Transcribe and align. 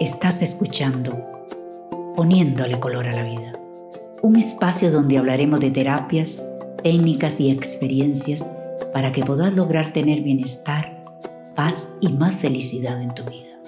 Estás 0.00 0.42
escuchando 0.42 1.16
Poniéndole 2.16 2.78
color 2.78 3.08
a 3.08 3.12
la 3.12 3.22
vida, 3.22 3.52
un 4.20 4.36
espacio 4.36 4.90
donde 4.90 5.16
hablaremos 5.16 5.60
de 5.60 5.70
terapias, 5.70 6.42
técnicas 6.82 7.40
y 7.40 7.50
experiencias 7.50 8.46
para 8.92 9.12
que 9.12 9.22
puedas 9.22 9.54
lograr 9.54 9.92
tener 9.92 10.20
bienestar, 10.20 11.04
paz 11.54 11.88
y 12.00 12.12
más 12.12 12.34
felicidad 12.34 13.00
en 13.00 13.14
tu 13.14 13.24
vida. 13.24 13.58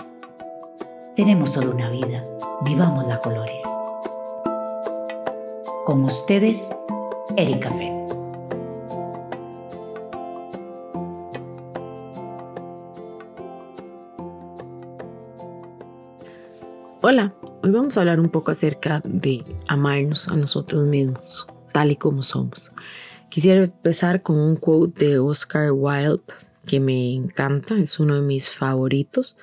Tenemos 1.17 1.51
solo 1.51 1.71
una 1.71 1.89
vida, 1.89 2.25
vivamos 2.65 3.07
la 3.07 3.21
colores. 3.21 3.65
Con 5.87 6.05
ustedes, 6.05 6.69
Erika 7.37 7.71
Fett. 7.71 8.04
Hola, 17.07 17.35
hoy 17.63 17.71
vamos 17.71 17.99
a 17.99 18.01
hablar 18.01 18.19
un 18.19 18.31
poco 18.31 18.51
acerca 18.51 19.03
de 19.05 19.45
amarnos 19.69 20.27
a 20.29 20.37
nosotros 20.39 20.87
mismos, 20.87 21.47
tal 21.71 21.91
y 21.91 21.97
como 21.97 22.23
somos. 22.23 22.73
Quisiera 23.29 23.65
empezar 23.65 24.23
con 24.23 24.39
un 24.39 24.57
quote 24.57 25.09
de 25.09 25.19
Oscar 25.19 25.71
Wilde 25.73 26.23
que 26.65 26.81
me 26.81 27.15
encanta, 27.15 27.75
es 27.77 28.01
uno 28.01 28.15
de 28.15 28.23
mis 28.23 28.49
favoritos. 28.49 29.37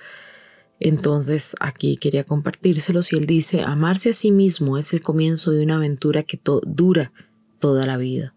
Entonces 0.79 1.55
aquí 1.59 1.97
quería 1.97 2.23
compartírselos 2.23 3.13
y 3.13 3.17
él 3.17 3.27
dice, 3.27 3.62
amarse 3.62 4.09
a 4.09 4.13
sí 4.13 4.31
mismo 4.31 4.79
es 4.79 4.91
el 4.91 5.03
comienzo 5.03 5.51
de 5.51 5.63
una 5.63 5.75
aventura 5.75 6.23
que 6.23 6.41
dura 6.65 7.12
toda 7.59 7.85
la 7.85 7.98
vida. 7.98 8.34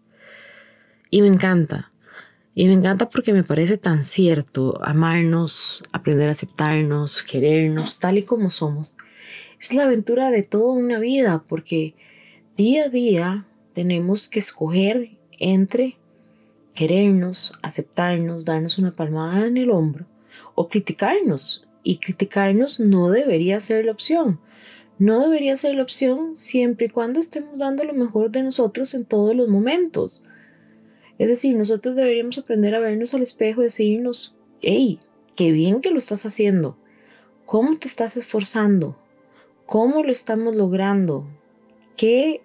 Y 1.09 1.23
me 1.23 1.29
encanta, 1.29 1.91
y 2.53 2.67
me 2.67 2.73
encanta 2.73 3.09
porque 3.09 3.33
me 3.33 3.43
parece 3.43 3.79
tan 3.79 4.03
cierto 4.03 4.79
amarnos, 4.83 5.83
aprender 5.93 6.29
a 6.29 6.33
aceptarnos, 6.33 7.23
querernos 7.23 7.97
tal 7.97 8.19
y 8.19 8.21
como 8.21 8.51
somos 8.51 8.95
es 9.59 9.73
la 9.73 9.83
aventura 9.83 10.31
de 10.31 10.43
toda 10.43 10.73
una 10.73 10.99
vida, 10.99 11.43
porque 11.47 11.95
día 12.57 12.85
a 12.85 12.89
día 12.89 13.45
tenemos 13.73 14.29
que 14.29 14.39
escoger 14.39 15.11
entre 15.39 15.97
querernos, 16.73 17.53
aceptarnos, 17.61 18.45
darnos 18.45 18.77
una 18.77 18.91
palmada 18.91 19.47
en 19.47 19.57
el 19.57 19.71
hombro 19.71 20.05
o 20.53 20.67
criticarnos. 20.67 21.65
Y 21.83 21.97
criticarnos 21.97 22.79
no 22.79 23.09
debería 23.09 23.59
ser 23.59 23.85
la 23.85 23.91
opción. 23.91 24.39
No 24.97 25.19
debería 25.19 25.55
ser 25.55 25.75
la 25.75 25.83
opción 25.83 26.35
siempre 26.35 26.87
y 26.87 26.89
cuando 26.89 27.19
estemos 27.19 27.57
dando 27.57 27.83
lo 27.83 27.93
mejor 27.93 28.31
de 28.31 28.43
nosotros 28.43 28.93
en 28.93 29.05
todos 29.05 29.35
los 29.35 29.49
momentos. 29.49 30.23
Es 31.17 31.27
decir, 31.27 31.55
nosotros 31.55 31.95
deberíamos 31.95 32.37
aprender 32.37 32.73
a 32.75 32.79
vernos 32.79 33.13
al 33.13 33.21
espejo 33.21 33.61
y 33.61 33.65
decirnos, 33.65 34.35
hey, 34.61 34.99
qué 35.35 35.51
bien 35.51 35.81
que 35.81 35.91
lo 35.91 35.97
estás 35.97 36.25
haciendo. 36.25 36.77
¿Cómo 37.45 37.77
te 37.77 37.87
estás 37.87 38.17
esforzando? 38.17 38.97
¿Cómo 39.65 40.03
lo 40.03 40.11
estamos 40.11 40.55
logrando? 40.55 41.27
¿Qué 41.97 42.41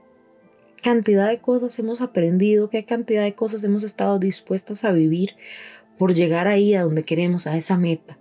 cantidad 0.82 1.28
de 1.28 1.36
cosas 1.38 1.78
hemos 1.78 2.00
aprendido? 2.00 2.70
¿Qué 2.70 2.86
cantidad 2.86 3.22
de 3.22 3.34
cosas 3.34 3.62
hemos 3.62 3.82
estado 3.82 4.18
dispuestas 4.18 4.84
a 4.84 4.92
vivir 4.92 5.36
por 5.98 6.14
llegar 6.14 6.48
ahí 6.48 6.74
a 6.74 6.82
donde 6.82 7.02
queremos, 7.02 7.46
a 7.46 7.58
esa 7.58 7.76
meta? 7.76 8.18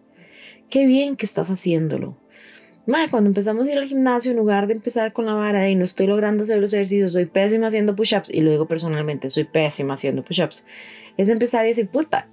Qué 0.69 0.86
bien 0.86 1.16
que 1.16 1.25
estás 1.25 1.50
haciéndolo. 1.50 2.17
cuando 3.09 3.30
empezamos 3.30 3.67
a 3.67 3.72
ir 3.72 3.78
al 3.78 3.88
gimnasio, 3.88 4.31
en 4.31 4.38
lugar 4.38 4.67
de 4.67 4.73
empezar 4.73 5.13
con 5.13 5.25
la 5.25 5.34
vara 5.34 5.69
y 5.69 5.75
no 5.75 5.86
estoy 5.86 6.06
logrando 6.06 6.44
hacer 6.44 6.59
los 6.59 6.73
ejercicios, 6.73 7.13
soy 7.13 7.25
pésima 7.25 7.67
haciendo 7.67 7.95
push-ups, 7.95 8.30
y 8.30 8.41
lo 8.41 8.52
digo 8.52 8.67
personalmente, 8.67 9.30
soy 9.30 9.45
pésima 9.45 9.94
haciendo 9.94 10.23
push-ups, 10.23 10.67
es 11.16 11.30
empezar 11.30 11.63
y 11.63 11.69
decir, 11.69 11.88
puta, 11.88 12.28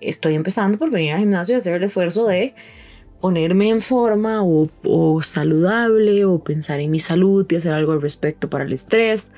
estoy 0.00 0.34
empezando 0.34 0.78
por 0.78 0.90
venir 0.90 1.12
al 1.12 1.20
gimnasio 1.20 1.54
y 1.54 1.58
hacer 1.58 1.74
el 1.74 1.84
esfuerzo 1.84 2.26
de 2.26 2.54
ponerme 3.22 3.68
en 3.68 3.80
forma 3.80 4.42
o, 4.42 5.22
saludable 5.22 6.24
o 6.24 6.40
pensar 6.42 6.80
en 6.80 6.90
mi 6.90 6.98
salud 6.98 7.46
y 7.48 7.54
hacer 7.54 7.72
algo 7.72 7.92
al 7.92 8.02
respecto 8.02 8.50
para 8.50 8.64
el 8.64 8.72
estrés. 8.72 9.30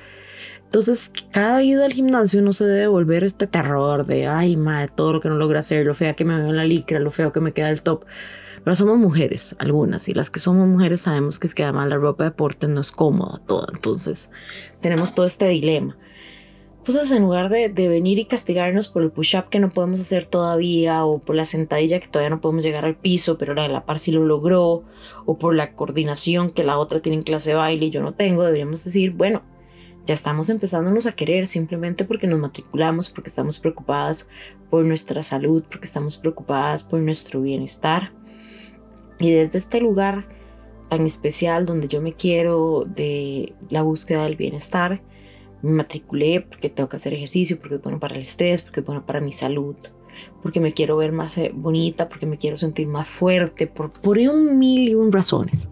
Entonces, 0.64 1.12
cada 1.30 1.62
ida 1.62 1.84
al 1.84 1.92
gimnasio 1.92 2.40
no 2.40 2.54
se 2.54 2.64
debe 2.64 2.86
volver 2.86 3.24
este 3.24 3.46
terror 3.46 4.06
de, 4.06 4.26
ay, 4.26 4.56
madre, 4.56 4.90
todo 4.92 5.12
lo 5.12 5.20
que 5.20 5.28
no 5.28 5.36
logra 5.36 5.58
hacer, 5.58 5.84
lo 5.84 5.94
fea 5.94 6.14
que 6.14 6.24
me 6.24 6.34
veo 6.34 6.48
en 6.48 6.56
la 6.56 6.64
licra, 6.64 6.98
lo 6.98 7.10
feo 7.10 7.30
que 7.30 7.40
me 7.40 7.52
queda 7.52 7.68
el 7.68 7.82
top. 7.82 8.06
Pero 8.64 8.74
somos 8.74 8.96
mujeres, 8.96 9.54
algunas, 9.58 10.08
y 10.08 10.14
las 10.14 10.30
que 10.30 10.40
somos 10.40 10.66
mujeres 10.66 11.02
sabemos 11.02 11.38
que 11.38 11.46
es 11.46 11.54
que 11.54 11.64
además 11.64 11.88
la 11.88 11.96
ropa 11.98 12.24
de 12.24 12.30
deporte 12.30 12.66
no 12.66 12.80
es 12.80 12.90
cómoda 12.90 13.38
toda. 13.46 13.66
Entonces, 13.74 14.30
tenemos 14.80 15.14
todo 15.14 15.26
este 15.26 15.46
dilema. 15.46 15.94
Entonces, 16.86 17.12
en 17.12 17.22
lugar 17.22 17.48
de, 17.48 17.88
venir 17.88 18.18
y 18.18 18.26
castigarnos 18.26 18.88
por 18.88 19.02
el 19.02 19.10
push-up 19.10 19.48
que 19.48 19.58
no 19.58 19.70
podemos 19.70 20.00
hacer 20.00 20.26
todavía, 20.26 21.06
o 21.06 21.18
por 21.18 21.34
la 21.34 21.46
sentadilla 21.46 21.98
que 21.98 22.08
todavía 22.08 22.28
no 22.28 22.42
podemos 22.42 22.62
llegar 22.62 22.84
al 22.84 22.94
piso, 22.94 23.38
pero 23.38 23.54
la 23.54 23.62
de 23.62 23.70
la 23.70 23.86
par 23.86 23.98
sí 23.98 24.12
lo 24.12 24.22
logró, 24.26 24.84
o 25.24 25.38
por 25.38 25.54
la 25.54 25.72
coordinación 25.72 26.50
que 26.50 26.62
la 26.62 26.78
otra 26.78 27.00
tiene 27.00 27.16
en 27.16 27.22
clase 27.22 27.50
de 27.50 27.56
baile 27.56 27.86
y 27.86 27.90
yo 27.90 28.02
no 28.02 28.12
tengo, 28.12 28.42
deberíamos 28.42 28.84
decir, 28.84 29.12
bueno, 29.12 29.40
ya 30.04 30.12
estamos 30.12 30.50
empezándonos 30.50 31.06
a 31.06 31.12
querer 31.12 31.46
simplemente 31.46 32.04
porque 32.04 32.26
nos 32.26 32.38
matriculamos, 32.38 33.08
porque 33.08 33.28
estamos 33.28 33.60
preocupadas 33.60 34.28
por 34.68 34.84
nuestra 34.84 35.22
salud, 35.22 35.64
porque 35.66 35.86
estamos 35.86 36.18
preocupadas 36.18 36.82
por 36.82 37.00
nuestro 37.00 37.40
bienestar. 37.40 38.12
Y 39.18 39.30
desde 39.30 39.56
este 39.56 39.80
lugar 39.80 40.28
tan 40.90 41.06
especial 41.06 41.64
donde 41.64 41.88
yo 41.88 42.02
me 42.02 42.12
quiero 42.12 42.84
de 42.86 43.54
la 43.70 43.80
búsqueda 43.80 44.24
del 44.24 44.36
bienestar, 44.36 45.00
me 45.64 45.72
matriculé 45.72 46.40
porque 46.42 46.70
tengo 46.70 46.88
que 46.88 46.96
hacer 46.96 47.14
ejercicio, 47.14 47.58
porque 47.58 47.76
es 47.76 47.82
bueno 47.82 47.98
para 47.98 48.14
el 48.14 48.20
estrés, 48.20 48.62
porque 48.62 48.80
es 48.80 48.86
bueno 48.86 49.04
para 49.04 49.20
mi 49.20 49.32
salud, 49.32 49.76
porque 50.42 50.60
me 50.60 50.72
quiero 50.72 50.96
ver 50.96 51.12
más 51.12 51.36
eh, 51.38 51.50
bonita, 51.54 52.08
porque 52.08 52.26
me 52.26 52.38
quiero 52.38 52.56
sentir 52.56 52.86
más 52.86 53.08
fuerte, 53.08 53.66
por, 53.66 53.92
por 53.92 54.18
un 54.18 54.58
mil 54.58 54.88
y 54.88 54.94
un 54.94 55.10
razones. 55.10 55.68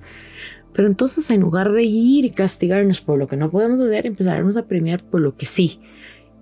Pero 0.72 0.88
entonces 0.88 1.30
en 1.30 1.42
lugar 1.42 1.72
de 1.72 1.82
ir 1.82 2.24
y 2.24 2.30
castigarnos 2.30 3.00
por 3.00 3.18
lo 3.18 3.26
que 3.26 3.36
no 3.36 3.50
podemos 3.50 3.80
hacer, 3.80 4.06
empezarnos 4.06 4.56
a 4.56 4.66
premiar 4.66 5.04
por 5.04 5.20
lo 5.20 5.36
que 5.36 5.46
sí. 5.46 5.80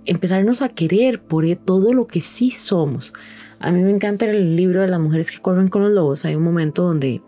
Empezarnos 0.05 0.63
a 0.63 0.69
querer 0.69 1.21
por 1.21 1.45
e, 1.45 1.57
todo 1.57 1.93
lo 1.93 2.07
que 2.07 2.21
sí 2.21 2.51
somos. 2.51 3.13
A 3.59 3.73
mí 3.73 3.83
me 3.83 3.91
encanta 3.91 4.25
el 4.27 4.57
libro 4.57 4.81
de 4.81 4.89
las 4.89 5.01
mujeres 5.01 5.31
que 5.31 5.41
corren 5.41 5.69
con 5.69 5.83
los 5.83 5.93
lobos. 5.93 6.25
Hay 6.25 6.37
un 6.37 6.45
momento 6.45 6.85
donde 6.85 7.21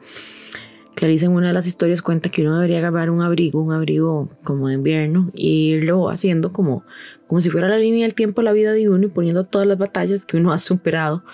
Clarice 0.94 1.26
en 1.26 1.32
una 1.32 1.48
de 1.48 1.52
las 1.52 1.66
historias 1.66 2.02
cuenta 2.02 2.28
que 2.28 2.42
uno 2.42 2.56
debería 2.56 2.78
agarrar 2.78 3.10
un 3.10 3.22
abrigo, 3.22 3.62
un 3.62 3.72
abrigo 3.72 4.28
como 4.44 4.68
de 4.68 4.74
invierno, 4.74 5.30
e 5.34 5.46
irlo 5.46 6.10
haciendo 6.10 6.52
como, 6.52 6.84
como 7.26 7.40
si 7.40 7.50
fuera 7.50 7.68
la 7.68 7.78
línea 7.78 8.04
del 8.04 8.14
tiempo 8.14 8.42
la 8.42 8.52
vida 8.52 8.72
de 8.72 8.88
uno 8.88 9.06
y 9.06 9.08
poniendo 9.08 9.44
todas 9.44 9.66
las 9.66 9.78
batallas 9.78 10.24
que 10.24 10.36
uno 10.36 10.52
ha 10.52 10.58
superado 10.58 11.24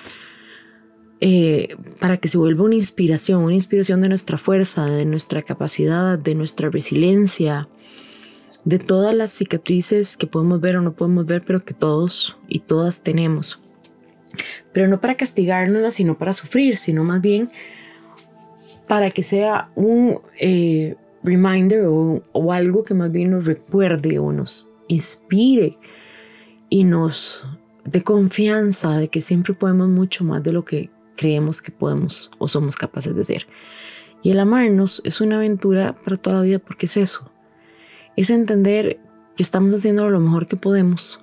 eh, 1.20 1.74
para 2.00 2.16
que 2.18 2.28
se 2.28 2.38
vuelva 2.38 2.64
una 2.64 2.76
inspiración, 2.76 3.42
una 3.42 3.54
inspiración 3.54 4.00
de 4.00 4.08
nuestra 4.08 4.38
fuerza, 4.38 4.86
de 4.86 5.04
nuestra 5.04 5.42
capacidad, 5.42 6.16
de 6.16 6.36
nuestra 6.36 6.70
resiliencia, 6.70 7.68
de 8.64 8.78
todas 8.78 9.14
las 9.16 9.32
cicatrices 9.32 10.16
que 10.16 10.28
podemos 10.28 10.60
ver 10.60 10.76
o 10.76 10.82
no 10.82 10.94
podemos 10.94 11.26
ver, 11.26 11.42
pero 11.44 11.64
que 11.64 11.74
todos 11.74 12.36
y 12.46 12.60
todas 12.60 13.02
tenemos. 13.02 13.60
Pero 14.72 14.86
no 14.86 15.00
para 15.00 15.16
castigarnos, 15.16 15.94
sino 15.94 16.16
para 16.16 16.32
sufrir, 16.32 16.76
sino 16.76 17.02
más 17.02 17.20
bien 17.20 17.50
para 18.88 19.10
que 19.10 19.22
sea 19.22 19.70
un 19.76 20.20
eh, 20.40 20.96
reminder 21.22 21.84
o, 21.86 22.22
algo 22.52 22.82
que 22.82 22.94
más 22.94 23.12
bien 23.12 23.30
nos 23.30 23.46
recuerde 23.46 24.18
o 24.18 24.32
nos 24.32 24.68
inspire 24.88 25.78
y 26.70 26.84
nos 26.84 27.46
dé 27.84 28.02
confianza 28.02 28.98
de 28.98 29.08
que 29.08 29.20
siempre 29.20 29.54
podemos 29.54 29.88
mucho 29.88 30.24
más 30.24 30.42
de 30.42 30.52
lo 30.52 30.64
que 30.64 30.90
creemos 31.16 31.60
que 31.60 31.70
podemos 31.70 32.30
o 32.38 32.48
somos 32.48 32.76
capaces 32.76 33.14
de 33.14 33.24
ser. 33.24 33.46
Y 34.22 34.30
el 34.30 34.40
amarnos 34.40 35.00
es 35.04 35.20
una 35.20 35.36
aventura 35.36 35.94
para 36.02 36.16
toda 36.16 36.36
la 36.36 36.42
vida 36.42 36.58
porque 36.58 36.86
es 36.86 36.96
eso. 36.96 37.30
Es 38.16 38.30
entender 38.30 38.98
que 39.36 39.42
estamos 39.42 39.74
haciendo 39.74 40.10
lo 40.10 40.18
mejor 40.18 40.48
que 40.48 40.56
podemos. 40.56 41.20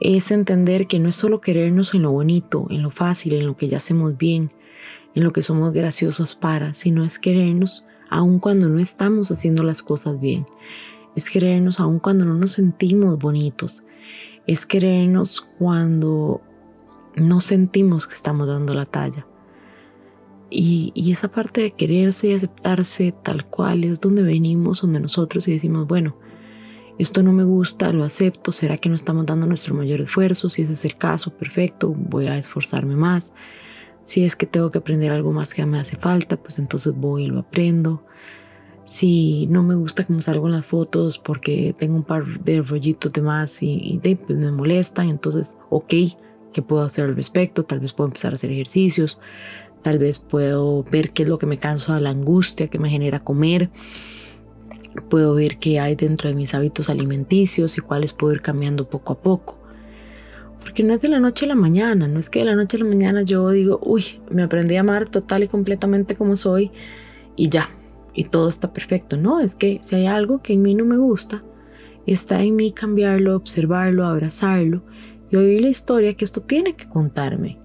Es 0.00 0.32
entender 0.32 0.86
que 0.86 0.98
no 0.98 1.10
es 1.10 1.16
solo 1.16 1.40
querernos 1.40 1.94
en 1.94 2.02
lo 2.02 2.10
bonito, 2.10 2.66
en 2.70 2.82
lo 2.82 2.90
fácil, 2.90 3.34
en 3.34 3.46
lo 3.46 3.56
que 3.56 3.68
ya 3.68 3.76
hacemos 3.76 4.16
bien, 4.18 4.50
en 5.14 5.24
lo 5.24 5.32
que 5.32 5.42
somos 5.42 5.72
graciosos 5.72 6.34
para, 6.34 6.74
sino 6.74 7.04
es 7.04 7.18
querernos 7.18 7.86
aun 8.10 8.38
cuando 8.38 8.68
no 8.68 8.78
estamos 8.78 9.30
haciendo 9.30 9.62
las 9.62 9.82
cosas 9.82 10.20
bien. 10.20 10.46
Es 11.16 11.30
querernos 11.30 11.80
aun 11.80 11.98
cuando 11.98 12.24
no 12.24 12.34
nos 12.34 12.52
sentimos 12.52 13.18
bonitos. 13.18 13.84
Es 14.46 14.66
querernos 14.66 15.40
cuando 15.40 16.42
no 17.16 17.40
sentimos 17.40 18.06
que 18.06 18.14
estamos 18.14 18.46
dando 18.48 18.74
la 18.74 18.84
talla. 18.84 19.26
Y, 20.50 20.92
y, 20.94 21.10
esa 21.10 21.28
parte 21.28 21.62
de 21.62 21.70
quererse 21.72 22.28
y 22.28 22.34
aceptarse 22.34 23.12
tal 23.22 23.46
cual 23.46 23.82
es 23.82 24.00
donde 24.00 24.22
venimos, 24.22 24.82
donde 24.82 25.00
nosotros 25.00 25.48
y 25.48 25.52
decimos, 25.52 25.88
bueno, 25.88 26.16
esto 26.98 27.24
no 27.24 27.32
me 27.32 27.42
gusta, 27.42 27.92
lo 27.92 28.04
acepto, 28.04 28.52
¿será 28.52 28.78
que 28.78 28.88
no 28.88 28.94
estamos 28.94 29.26
dando 29.26 29.46
nuestro 29.46 29.74
mayor 29.74 30.00
esfuerzo? 30.00 30.48
Si 30.48 30.62
ese 30.62 30.74
es 30.74 30.84
el 30.84 30.96
caso, 30.96 31.36
perfecto, 31.36 31.92
voy 31.92 32.28
a 32.28 32.38
esforzarme 32.38 32.94
más. 32.94 33.32
Si 34.04 34.24
es 34.24 34.36
que 34.36 34.46
tengo 34.46 34.70
que 34.70 34.78
aprender 34.78 35.10
algo 35.10 35.32
más 35.32 35.52
que 35.52 35.66
me 35.66 35.80
hace 35.80 35.96
falta, 35.96 36.36
pues 36.36 36.60
entonces 36.60 36.94
voy 36.94 37.24
y 37.24 37.26
lo 37.26 37.40
aprendo. 37.40 38.04
Si 38.84 39.46
no 39.48 39.64
me 39.64 39.74
gusta 39.74 40.04
cómo 40.04 40.20
salgo 40.20 40.46
en 40.46 40.52
las 40.52 40.66
fotos 40.66 41.18
porque 41.18 41.74
tengo 41.76 41.96
un 41.96 42.04
par 42.04 42.24
de 42.40 42.62
rollitos 42.62 43.12
de 43.12 43.22
más 43.22 43.58
y, 43.62 43.98
pues 44.26 44.38
me 44.38 44.52
molestan, 44.52 45.08
entonces, 45.08 45.56
ok, 45.70 45.94
¿qué 46.52 46.62
puedo 46.62 46.82
hacer 46.82 47.06
al 47.06 47.16
respecto? 47.16 47.64
Tal 47.64 47.80
vez 47.80 47.92
puedo 47.92 48.08
empezar 48.08 48.32
a 48.32 48.34
hacer 48.34 48.52
ejercicios, 48.52 49.18
Tal 49.84 49.98
vez 49.98 50.18
puedo 50.18 50.82
ver 50.84 51.10
qué 51.10 51.24
es 51.24 51.28
lo 51.28 51.36
que 51.36 51.44
me 51.44 51.58
cansa, 51.58 52.00
la 52.00 52.08
angustia 52.08 52.68
que 52.68 52.78
me 52.78 52.88
genera 52.88 53.22
comer. 53.22 53.68
Puedo 55.10 55.34
ver 55.34 55.58
qué 55.58 55.78
hay 55.78 55.94
dentro 55.94 56.30
de 56.30 56.34
mis 56.34 56.54
hábitos 56.54 56.88
alimenticios 56.88 57.76
y 57.76 57.82
cuáles 57.82 58.14
puedo 58.14 58.32
ir 58.32 58.40
cambiando 58.40 58.88
poco 58.88 59.12
a 59.12 59.20
poco. 59.20 59.58
Porque 60.64 60.82
no 60.82 60.94
es 60.94 61.00
de 61.02 61.08
la 61.08 61.20
noche 61.20 61.44
a 61.44 61.48
la 61.48 61.54
mañana, 61.54 62.08
no 62.08 62.18
es 62.18 62.30
que 62.30 62.38
de 62.38 62.46
la 62.46 62.56
noche 62.56 62.78
a 62.78 62.80
la 62.80 62.86
mañana 62.86 63.20
yo 63.20 63.50
digo, 63.50 63.78
uy, 63.82 64.18
me 64.30 64.42
aprendí 64.42 64.76
a 64.76 64.80
amar 64.80 65.10
total 65.10 65.42
y 65.42 65.48
completamente 65.48 66.16
como 66.16 66.36
soy 66.36 66.70
y 67.36 67.50
ya, 67.50 67.68
y 68.14 68.24
todo 68.24 68.48
está 68.48 68.72
perfecto. 68.72 69.18
No, 69.18 69.40
es 69.40 69.54
que 69.54 69.78
si 69.82 69.94
hay 69.96 70.06
algo 70.06 70.40
que 70.40 70.54
en 70.54 70.62
mí 70.62 70.74
no 70.74 70.86
me 70.86 70.96
gusta, 70.96 71.44
está 72.06 72.42
en 72.42 72.56
mí 72.56 72.72
cambiarlo, 72.72 73.36
observarlo, 73.36 74.06
abrazarlo 74.06 74.82
y 75.30 75.36
oír 75.36 75.62
la 75.62 75.68
historia 75.68 76.14
que 76.14 76.24
esto 76.24 76.40
tiene 76.40 76.74
que 76.74 76.88
contarme. 76.88 77.58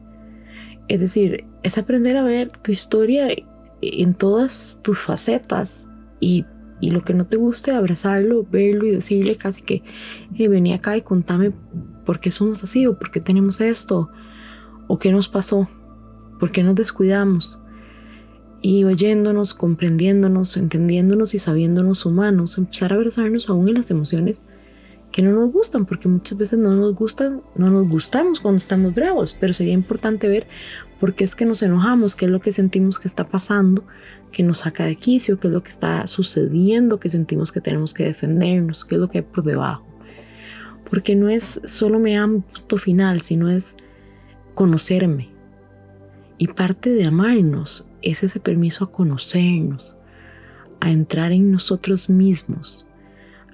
Es 0.90 1.00
decir, 1.00 1.46
es 1.64 1.78
aprender 1.78 2.18
a 2.18 2.24
ver 2.24 2.52
tu 2.52 2.72
historia 2.72 3.30
en 3.82 4.14
todas 4.14 4.78
tus 4.82 5.00
facetas 5.00 5.88
y, 6.20 6.46
lo 6.82 7.04
que 7.04 7.14
no 7.14 7.28
te 7.28 7.38
guste, 7.38 7.72
abrazarlo, 7.72 8.46
verlo 8.50 8.86
y 8.86 8.92
decirle 8.92 9.38
casi 9.38 9.62
que 9.62 9.84
hey, 10.34 10.48
vení 10.48 10.74
acá 10.74 10.98
y 10.98 11.02
contame 11.02 11.54
por 12.10 12.20
qué 12.20 12.32
somos 12.32 12.64
así 12.64 12.88
o 12.88 12.98
por 12.98 13.12
qué 13.12 13.20
tenemos 13.20 13.62
esto 13.62 14.10
o 14.88 14.98
qué 14.98 15.12
nos 15.12 15.30
pasó, 15.30 15.70
por 16.40 16.50
qué 16.50 16.64
nos 16.64 16.74
descuidamos. 16.74 17.60
Y 18.64 18.84
oyéndonos, 18.84 19.54
comprendiéndonos, 19.54 20.58
entendiéndonos 20.58 21.36
y 21.36 21.38
sabiéndonos 21.38 22.08
humanos, 22.08 22.58
empezar 22.58 22.94
a 22.94 22.96
abrazarnos 22.96 23.48
aún 23.48 23.70
en 23.70 23.76
las 23.76 23.92
emociones 23.92 24.48
que 25.12 25.22
no 25.22 25.34
nos 25.34 25.54
gustan, 25.54 25.86
porque 25.86 26.08
muchas 26.08 26.36
veces 26.36 26.58
no 26.58 26.76
nos 26.76 26.96
gustan, 26.96 27.44
no 27.54 27.70
nos 27.70 27.88
gustamos 27.88 28.40
cuando 28.40 28.58
estamos 28.58 28.96
bravos, 28.96 29.38
pero 29.40 29.54
sería 29.54 29.74
importante 29.74 30.28
ver 30.28 30.48
por 31.00 31.14
qué 31.14 31.24
es 31.24 31.36
que 31.36 31.46
nos 31.46 31.62
enojamos, 31.62 32.16
qué 32.16 32.26
es 32.26 32.32
lo 32.32 32.42
que 32.42 32.52
sentimos 32.52 32.98
que 32.98 33.08
está 33.08 33.24
pasando, 33.24 33.86
que 34.32 34.42
nos 34.42 34.58
saca 34.58 34.84
de 34.84 34.96
quicio, 34.96 35.40
qué 35.40 35.48
es 35.48 35.54
lo 35.54 35.62
que 35.62 35.70
está 35.70 36.08
sucediendo, 36.08 37.00
que 37.00 37.12
sentimos 37.12 37.52
que 37.52 37.62
tenemos 37.62 37.94
que 37.94 38.06
defendernos, 38.06 38.84
qué 38.84 38.96
es 38.96 39.02
lo 39.02 39.10
que 39.10 39.20
hay 39.20 39.24
por 39.26 39.44
debajo. 39.44 39.89
Porque 40.90 41.16
no 41.16 41.30
es 41.30 41.62
solo 41.66 42.00
me 42.00 42.18
amo 42.18 42.44
final, 42.78 43.22
sino 43.22 43.50
es 43.50 43.76
conocerme. 44.56 45.30
Y 46.38 46.48
parte 46.48 46.90
de 46.90 47.06
amarnos 47.06 47.86
es 48.02 48.24
ese 48.24 48.40
permiso 48.40 48.86
a 48.86 48.92
conocernos, 48.92 49.96
a 50.80 50.92
entrar 50.92 51.32
en 51.32 51.52
nosotros 51.52 52.10
mismos 52.10 52.90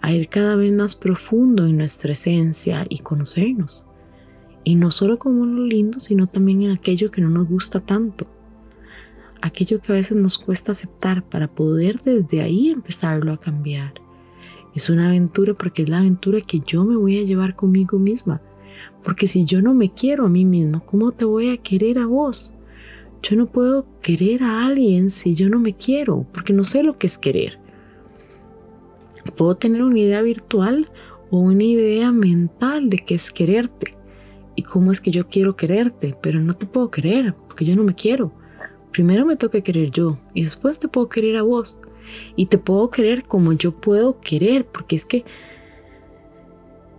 a 0.05 0.13
ir 0.13 0.29
cada 0.29 0.55
vez 0.55 0.71
más 0.71 0.95
profundo 0.95 1.65
en 1.65 1.77
nuestra 1.77 2.11
esencia 2.11 2.85
y 2.89 2.99
conocernos. 2.99 3.83
Y 4.63 4.75
no 4.75 4.91
solo 4.91 5.17
como 5.17 5.47
lo 5.47 5.65
lindo, 5.65 5.99
sino 5.99 6.27
también 6.27 6.61
en 6.61 6.69
aquello 6.69 7.09
que 7.09 7.21
no 7.21 7.29
nos 7.31 7.49
gusta 7.49 7.79
tanto. 7.79 8.27
Aquello 9.41 9.81
que 9.81 9.91
a 9.91 9.95
veces 9.95 10.15
nos 10.15 10.37
cuesta 10.37 10.73
aceptar 10.73 11.27
para 11.27 11.47
poder 11.47 11.95
desde 12.01 12.43
ahí 12.43 12.69
empezarlo 12.69 13.33
a 13.33 13.39
cambiar. 13.39 13.95
Es 14.75 14.89
una 14.89 15.07
aventura 15.07 15.53
porque 15.53 15.83
es 15.83 15.89
la 15.89 15.99
aventura 15.99 16.41
que 16.41 16.59
yo 16.59 16.83
me 16.83 16.97
voy 16.97 17.17
a 17.17 17.23
llevar 17.23 17.55
conmigo 17.55 17.97
misma. 17.97 18.41
Porque 19.03 19.27
si 19.27 19.45
yo 19.45 19.61
no 19.61 19.73
me 19.73 19.93
quiero 19.93 20.25
a 20.25 20.29
mí 20.29 20.43
misma, 20.43 20.81
¿cómo 20.81 21.11
te 21.11 21.23
voy 21.23 21.49
a 21.49 21.57
querer 21.57 21.97
a 21.97 22.05
vos? 22.05 22.51
Yo 23.23 23.37
no 23.37 23.45
puedo 23.47 23.87
querer 24.01 24.43
a 24.43 24.65
alguien 24.65 25.09
si 25.11 25.33
yo 25.33 25.49
no 25.49 25.59
me 25.59 25.75
quiero, 25.75 26.27
porque 26.33 26.51
no 26.51 26.63
sé 26.63 26.83
lo 26.83 26.97
que 26.97 27.07
es 27.07 27.17
querer. 27.17 27.57
Puedo 29.37 29.55
tener 29.55 29.81
una 29.81 29.97
idea 29.97 30.21
virtual 30.21 30.91
o 31.31 31.39
una 31.39 31.63
idea 31.63 32.11
mental 32.11 32.89
de 32.89 32.97
qué 32.97 33.15
es 33.15 33.31
quererte 33.31 33.93
y 34.55 34.63
cómo 34.63 34.91
es 34.91 34.99
que 34.99 35.11
yo 35.11 35.27
quiero 35.27 35.55
quererte, 35.55 36.15
pero 36.21 36.41
no 36.41 36.53
te 36.53 36.65
puedo 36.65 36.91
querer 36.91 37.33
porque 37.47 37.65
yo 37.65 37.75
no 37.75 37.83
me 37.83 37.95
quiero. 37.95 38.33
Primero 38.91 39.25
me 39.25 39.37
toca 39.37 39.61
querer 39.61 39.89
yo 39.91 40.19
y 40.33 40.43
después 40.43 40.79
te 40.79 40.87
puedo 40.87 41.09
querer 41.09 41.37
a 41.37 41.43
vos. 41.43 41.77
Y 42.35 42.47
te 42.47 42.57
puedo 42.57 42.89
querer 42.89 43.25
como 43.25 43.53
yo 43.53 43.71
puedo 43.71 44.19
querer, 44.19 44.65
porque 44.65 44.95
es 44.95 45.05
que 45.05 45.25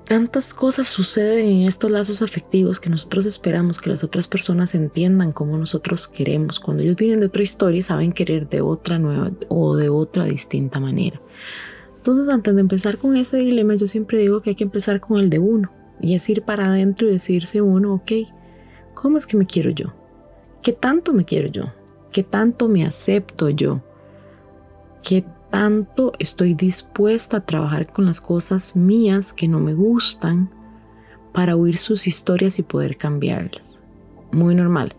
tantas 0.07 0.55
cosas 0.55 0.87
suceden 0.89 1.49
en 1.49 1.63
estos 1.67 1.91
lazos 1.91 2.23
afectivos 2.23 2.79
que 2.79 2.89
nosotros 2.89 3.27
esperamos 3.27 3.81
que 3.81 3.91
las 3.91 4.05
otras 4.05 4.29
personas 4.29 4.75
entiendan 4.75 5.33
como 5.33 5.59
nosotros 5.59 6.07
queremos. 6.07 6.61
Cuando 6.61 6.83
ellos 6.83 6.97
vienen 6.97 7.21
de 7.21 7.27
otra 7.27 7.43
historia 7.43 7.83
saben 7.83 8.13
querer 8.13 8.49
de 8.49 8.61
otra 8.61 8.99
nueva 8.99 9.33
o 9.49 9.77
de 9.77 9.89
otra 9.89 10.25
distinta 10.25 10.79
manera. 10.79 11.21
Entonces, 11.97 12.29
antes 12.29 12.55
de 12.55 12.61
empezar 12.61 12.99
con 12.99 13.17
ese 13.17 13.39
dilema, 13.39 13.75
yo 13.75 13.89
siempre 13.89 14.19
digo 14.19 14.41
que 14.41 14.51
hay 14.51 14.57
que 14.57 14.63
empezar 14.63 15.01
con 15.01 15.19
el 15.19 15.29
de 15.29 15.41
uno 15.41 15.73
y 16.01 16.15
es 16.15 16.29
ir 16.29 16.43
para 16.43 16.67
adentro 16.67 17.09
y 17.09 17.13
decirse 17.13 17.61
uno, 17.61 17.95
ok, 17.95 18.13
¿cómo 18.95 19.17
es 19.17 19.27
que 19.27 19.37
me 19.37 19.47
quiero 19.47 19.71
yo? 19.71 19.93
¿Qué 20.63 20.73
tanto 20.73 21.13
me 21.13 21.25
quiero 21.25 21.49
yo? 21.49 21.73
¿Qué 22.13 22.23
tanto 22.23 22.69
me 22.69 22.85
acepto 22.87 23.49
yo? 23.51 23.83
¿Qué 25.07 25.25
tanto 25.53 26.15
estoy 26.19 26.55
dispuesta 26.55 27.37
a 27.37 27.47
trabajar 27.47 27.87
con 27.87 28.07
las 28.07 28.21
cosas 28.21 28.75
mías 28.75 29.33
que 29.33 29.47
no 29.47 29.61
me 29.61 29.73
gustan 29.73 30.51
para 31.33 31.55
oír 31.55 31.77
sus 31.77 32.09
historias 32.09 32.59
y 32.59 32.65
poder 32.65 32.97
cambiarlas? 32.97 33.81
Muy 34.33 34.57
normal. 34.57 34.97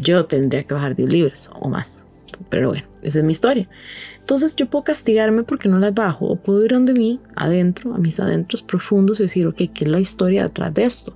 Yo 0.00 0.26
tendría 0.26 0.64
que 0.64 0.74
bajar 0.74 0.96
10 0.96 1.08
libras 1.08 1.50
o 1.60 1.68
más. 1.68 2.04
Pero 2.48 2.70
bueno, 2.70 2.84
esa 3.02 3.20
es 3.20 3.24
mi 3.24 3.30
historia. 3.30 3.68
Entonces 4.18 4.56
yo 4.56 4.68
puedo 4.68 4.82
castigarme 4.82 5.44
porque 5.44 5.68
no 5.68 5.78
las 5.78 5.94
bajo 5.94 6.26
o 6.26 6.34
puedo 6.34 6.64
ir 6.64 6.72
donde 6.72 6.92
mí, 6.92 7.20
adentro, 7.36 7.94
a 7.94 7.98
mis 7.98 8.18
adentros 8.18 8.60
profundos 8.60 9.20
y 9.20 9.22
decir, 9.22 9.46
ok, 9.46 9.58
¿qué 9.72 9.84
es 9.84 9.88
la 9.88 10.00
historia 10.00 10.42
detrás 10.42 10.74
de 10.74 10.82
esto? 10.82 11.14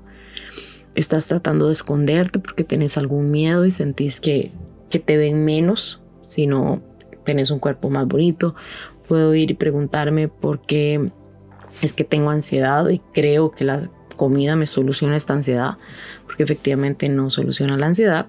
Estás 0.94 1.26
tratando 1.26 1.66
de 1.66 1.72
esconderte 1.72 2.38
porque 2.38 2.62
tenés 2.62 2.98
algún 2.98 3.32
miedo 3.32 3.66
y 3.66 3.72
sentís 3.72 4.20
que, 4.20 4.52
que 4.90 5.00
te 5.00 5.16
ven 5.16 5.44
menos 5.44 6.00
si 6.22 6.46
no 6.46 6.86
tenés 7.28 7.50
un 7.50 7.58
cuerpo 7.58 7.90
más 7.90 8.08
bonito. 8.08 8.54
Puedo 9.06 9.34
ir 9.34 9.50
y 9.50 9.54
preguntarme 9.54 10.28
por 10.28 10.62
qué 10.62 11.12
es 11.82 11.92
que 11.92 12.04
tengo 12.04 12.30
ansiedad 12.30 12.88
y 12.88 13.00
creo 13.12 13.50
que 13.50 13.66
la 13.66 13.90
comida 14.16 14.56
me 14.56 14.64
soluciona 14.64 15.14
esta 15.14 15.34
ansiedad, 15.34 15.76
porque 16.24 16.42
efectivamente 16.42 17.10
no 17.10 17.28
soluciona 17.28 17.76
la 17.76 17.86
ansiedad 17.86 18.28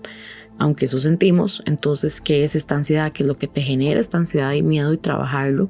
aunque 0.61 0.85
eso 0.85 0.99
sentimos, 0.99 1.61
entonces, 1.65 2.19
¿qué 2.19 2.43
es 2.43 2.53
esta 2.53 2.75
ansiedad? 2.75 3.13
¿Qué 3.13 3.23
es 3.23 3.27
lo 3.27 3.37
que 3.37 3.47
te 3.47 3.61
genera 3.61 4.01
esta 4.01 4.17
ansiedad 4.17 4.51
y 4.51 4.61
miedo 4.61 4.91
y 4.91 4.97
trabajarlo? 4.97 5.69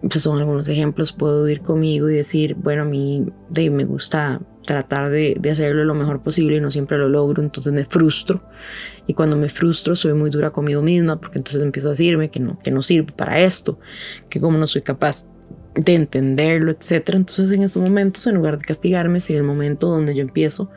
Pues 0.00 0.22
son 0.22 0.38
algunos 0.38 0.68
ejemplos, 0.68 1.12
puedo 1.12 1.48
ir 1.48 1.60
conmigo 1.60 2.08
y 2.08 2.14
decir, 2.14 2.54
bueno, 2.54 2.82
a 2.82 2.84
mí 2.84 3.26
me 3.50 3.84
gusta 3.84 4.40
tratar 4.64 5.10
de, 5.10 5.36
de, 5.38 5.50
hacerlo 5.50 5.84
lo 5.84 5.94
mejor 5.94 6.22
posible 6.22 6.56
y 6.56 6.60
no 6.60 6.70
siempre 6.70 6.98
lo 6.98 7.08
logro, 7.08 7.42
entonces 7.42 7.72
me 7.72 7.84
frustro. 7.84 8.42
Y 9.06 9.14
cuando 9.14 9.36
me 9.36 9.48
frustro 9.48 9.94
soy 9.94 10.14
muy 10.14 10.30
dura 10.30 10.50
conmigo 10.50 10.82
misma 10.82 11.20
porque 11.20 11.38
entonces 11.38 11.62
empiezo 11.62 11.88
a 11.88 11.90
decirme 11.90 12.30
que 12.30 12.40
no, 12.40 12.58
que 12.60 12.70
no 12.70 12.82
sirve 12.82 13.12
para 13.12 13.40
esto, 13.40 13.78
que 14.28 14.40
como 14.40 14.58
no 14.58 14.66
soy 14.66 14.82
capaz 14.82 15.26
de 15.74 15.94
entenderlo, 15.94 16.70
etc. 16.70 17.10
Entonces 17.14 17.50
en 17.52 17.62
esos 17.62 17.82
momentos, 17.82 18.26
en 18.26 18.36
lugar 18.36 18.58
de 18.58 18.64
castigarme, 18.64 19.20
sería 19.20 19.40
el 19.40 19.46
momento 19.46 19.88
donde 19.88 20.14
yo 20.14 20.22
empiezo 20.22 20.70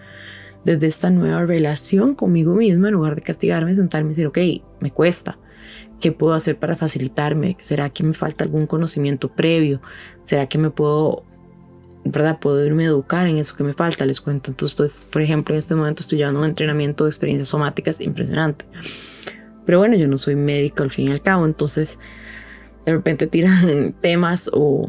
desde 0.64 0.88
esta 0.88 1.10
nueva 1.10 1.46
relación 1.46 2.16
conmigo 2.16 2.54
misma, 2.54 2.90
en 2.90 2.96
lugar 2.96 3.16
de 3.16 3.22
castigarme, 3.22 3.74
sentarme 3.74 4.08
y 4.08 4.10
decir, 4.10 4.28
ok, 4.28 4.38
me 4.82 4.92
cuesta. 4.92 5.40
¿Qué 6.00 6.12
puedo 6.12 6.34
hacer 6.34 6.60
para 6.60 6.76
facilitarme? 6.76 7.56
¿Será 7.60 7.90
que 7.90 8.04
me 8.04 8.14
falta 8.14 8.44
algún 8.44 8.68
conocimiento 8.68 9.30
previo? 9.30 9.82
¿Será 10.22 10.48
que 10.48 10.58
me 10.58 10.70
puedo, 10.70 11.24
verdad, 12.12 12.40
puedo 12.40 12.66
irme 12.66 12.84
a 12.84 12.88
educar 12.88 13.28
en 13.28 13.38
eso 13.38 13.56
que 13.56 13.64
me 13.64 13.74
falta? 13.74 14.06
Les 14.06 14.22
cuento. 14.22 14.52
Entonces, 14.52 15.08
por 15.12 15.22
ejemplo, 15.22 15.54
en 15.56 15.60
este 15.60 15.76
momento 15.76 16.02
estoy 16.02 16.20
llevando 16.20 16.40
un 16.40 16.46
entrenamiento 16.46 17.04
de 17.06 17.10
experiencias 17.10 17.50
somáticas 17.50 18.02
impresionante. 18.02 18.66
Pero 19.66 19.80
bueno, 19.80 19.96
yo 19.96 20.08
no 20.08 20.18
soy 20.18 20.36
médico 20.36 20.84
al 20.84 20.92
fin 20.92 21.10
y 21.10 21.12
al 21.12 21.22
cabo, 21.22 21.46
entonces 21.46 22.00
de 22.86 22.94
repente 22.94 23.28
tiran 23.28 23.94
temas 24.02 24.50
o 24.54 24.88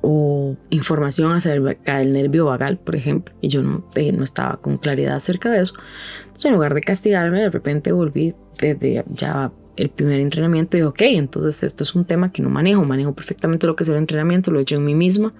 o 0.00 0.56
información 0.70 1.32
acerca 1.32 1.98
del 1.98 2.12
nervio 2.12 2.46
vagal, 2.46 2.78
por 2.78 2.96
ejemplo, 2.96 3.34
y 3.40 3.48
yo 3.48 3.62
no, 3.62 3.84
eh, 3.94 4.12
no 4.12 4.24
estaba 4.24 4.56
con 4.56 4.78
claridad 4.78 5.16
acerca 5.16 5.50
de 5.50 5.60
eso. 5.60 5.74
Entonces, 6.20 6.46
en 6.46 6.54
lugar 6.54 6.72
de 6.74 6.80
castigarme, 6.80 7.40
de 7.40 7.50
repente 7.50 7.92
volví 7.92 8.34
desde 8.60 9.04
ya 9.12 9.52
el 9.78 9.90
primer 9.90 10.20
entrenamiento 10.20 10.76
y 10.76 10.82
ok, 10.82 11.02
entonces 11.02 11.62
esto 11.62 11.84
es 11.84 11.94
un 11.94 12.04
tema 12.04 12.32
que 12.32 12.42
no 12.42 12.50
manejo, 12.50 12.84
manejo 12.84 13.14
perfectamente 13.14 13.66
lo 13.66 13.76
que 13.76 13.84
es 13.84 13.88
el 13.88 13.96
entrenamiento, 13.96 14.50
lo 14.50 14.58
he 14.58 14.62
hecho 14.62 14.76
en 14.76 14.84
mí 14.84 14.94
misma, 14.94 15.34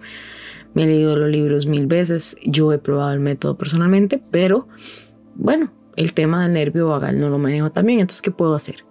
me 0.75 0.85
he 0.85 0.87
leído 0.87 1.17
los 1.17 1.29
libros 1.29 1.67
mil 1.67 1.87
veces, 1.87 2.37
yo 2.45 2.73
he 2.73 2.79
probado 2.79 3.13
el 3.13 3.21
método 3.21 3.57
personalmente, 3.57 4.23
pero 4.31 4.69
bueno, 5.35 5.73
el 5.97 6.15
tema 6.15 6.43
del 6.43 6.53
nervio 6.53 6.89
vagal 6.89 7.19
no 7.19 7.29
lo 7.29 7.39
manejo 7.39 7.73
también, 7.73 8.01
entonces, 8.01 8.23
¿qué 8.23 8.31
puedo 8.31 8.55
hacer? 8.55 8.85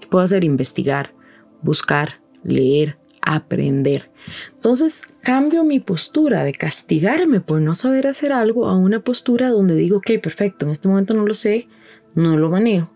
¿Qué 0.00 0.06
puedo 0.06 0.24
hacer? 0.24 0.44
Investigar, 0.44 1.14
buscar, 1.62 2.20
leer, 2.42 2.98
aprender. 3.20 4.10
Entonces 4.54 5.02
cambio 5.22 5.64
mi 5.64 5.80
postura 5.80 6.44
de 6.44 6.52
castigarme 6.54 7.40
por 7.40 7.60
no 7.60 7.74
saber 7.74 8.06
hacer 8.06 8.32
algo 8.32 8.66
a 8.66 8.76
una 8.76 9.00
postura 9.00 9.50
donde 9.50 9.74
digo, 9.74 9.98
ok, 9.98 10.12
perfecto, 10.22 10.66
en 10.66 10.72
este 10.72 10.88
momento 10.88 11.14
no 11.14 11.26
lo 11.26 11.34
sé, 11.34 11.68
no 12.14 12.36
lo 12.36 12.50
manejo. 12.50 12.92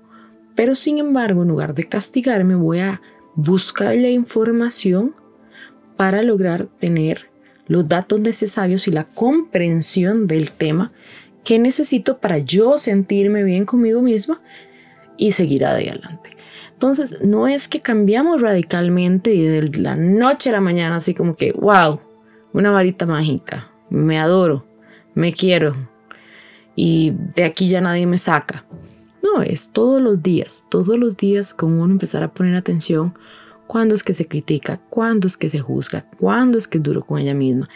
Pero 0.59 0.75
sin 0.75 0.99
embargo, 0.99 1.43
en 1.43 1.51
lugar 1.51 1.73
de 1.73 1.85
castigarme, 1.85 2.57
voy 2.57 2.81
a 2.81 3.01
buscar 3.37 3.95
la 3.95 4.09
información 4.09 5.15
para 5.97 6.21
lograr 6.23 6.67
tener 6.81 7.31
los 7.69 7.89
datos 7.89 8.19
necesarios 8.19 8.89
y 8.89 8.91
la 8.91 9.05
comprensión 9.05 10.27
del 10.27 10.51
tema 10.51 10.91
que 11.45 11.61
necesito 11.61 12.19
para 12.19 12.39
yo 12.39 12.77
sentirme 12.77 13.45
bien 13.45 13.67
conmigo 13.67 14.03
misma 14.03 14.43
y 15.17 15.31
seguir 15.31 15.65
adelante. 15.65 16.37
Entonces, 16.73 17.19
no 17.23 17.47
es 17.47 17.69
que 17.69 17.81
cambiamos 17.81 18.43
radicalmente 18.43 19.33
y 19.33 19.45
de 19.45 19.63
la 19.79 19.95
noche 19.95 20.51
a 20.51 20.55
la 20.55 20.61
mañana, 20.61 20.97
así 20.97 21.15
como 21.15 21.37
que, 21.37 21.53
wow, 21.53 22.01
una 22.53 22.73
varita 22.73 23.07
mágica, 23.07 23.71
me 23.91 24.19
adoro, 24.19 24.67
me 25.15 25.33
quiero 25.33 25.77
y 26.75 27.13
de 27.37 27.45
aquí 27.45 27.69
ya 27.69 27.81
nadie 27.81 28.07
me 28.07 28.19
saca. 28.19 28.65
No, 29.23 29.43
es 29.43 29.71
todos 29.71 30.01
los 30.01 30.23
días, 30.23 30.67
todos 30.69 30.99
los 30.99 31.17
días 31.17 31.55
con 31.55 31.73
uno 31.73 31.93
empezar 31.93 32.23
a 32.23 32.33
poner 32.33 32.55
atención. 32.55 33.15
Cuándo 33.67 33.95
es 33.95 34.03
que 34.03 34.15
se 34.15 34.27
critica, 34.27 34.81
cuándo 34.89 35.27
es 35.27 35.37
que 35.37 35.49
se 35.49 35.59
juzga, 35.59 36.09
cuándo 36.19 36.57
es 36.57 36.67
que 36.67 36.79
es 36.79 36.85
duro 36.85 37.05
con 37.05 37.19
ella 37.19 37.35
misma, 37.35 37.69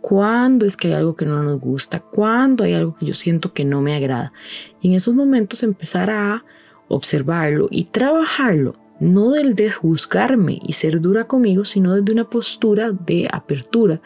cuándo 0.00 0.64
es 0.64 0.76
que 0.76 0.88
hay 0.88 0.94
algo 0.94 1.16
que 1.16 1.26
no 1.26 1.42
nos 1.42 1.60
gusta, 1.60 2.00
cuándo 2.00 2.62
hay 2.62 2.74
algo 2.74 2.94
que 2.94 3.06
yo 3.06 3.14
siento 3.14 3.52
que 3.52 3.64
no 3.64 3.80
me 3.80 3.94
agrada. 3.94 4.32
Y 4.80 4.88
en 4.88 4.94
esos 4.94 5.14
momentos 5.14 5.62
empezar 5.62 6.10
a 6.10 6.44
observarlo 6.88 7.68
y 7.70 7.84
trabajarlo, 7.84 8.76
no 9.00 9.30
del 9.30 9.54
de 9.54 9.70
juzgarme 9.70 10.60
y 10.62 10.74
ser 10.74 11.00
dura 11.00 11.24
conmigo, 11.24 11.64
sino 11.64 11.94
desde 11.94 12.12
una 12.12 12.28
postura 12.28 12.92
de 12.92 13.28
apertura, 13.32 14.00